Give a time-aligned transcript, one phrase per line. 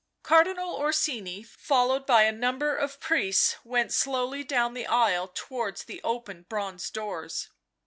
[0.23, 6.01] Cardinal Orsini, followed by a number of priests, went slowly down the aisle towards the
[6.03, 7.49] open bronze doors.